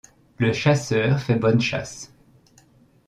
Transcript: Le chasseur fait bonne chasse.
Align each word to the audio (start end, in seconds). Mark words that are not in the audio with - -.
Le 0.39 0.51
chasseur 0.51 1.19
fait 1.19 1.35
bonne 1.35 1.61
chasse. 1.61 2.11